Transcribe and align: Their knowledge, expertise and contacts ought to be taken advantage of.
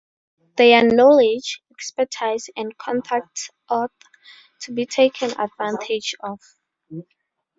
Their 0.57 0.83
knowledge, 0.83 1.61
expertise 1.69 2.49
and 2.57 2.75
contacts 2.75 3.51
ought 3.69 3.91
to 4.61 4.71
be 4.73 4.87
taken 4.87 5.29
advantage 5.39 6.15
of. 6.21 6.39